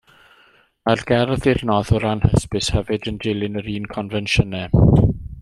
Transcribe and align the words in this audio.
Y 0.93 0.93
mae'r 0.93 1.03
gerdd 1.11 1.45
i'r 1.51 1.61
noddwr 1.71 2.07
anhysbys 2.13 2.71
hefyd 2.77 3.07
yn 3.13 3.21
dilyn 3.27 3.61
yr 3.63 3.71
un 3.75 3.87
confensiynau. 3.93 4.85